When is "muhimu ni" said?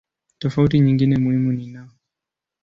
1.17-1.67